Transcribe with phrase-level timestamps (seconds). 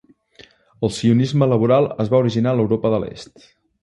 [0.87, 3.45] El sionisme laboral es va originar a l'Europa de l'Est.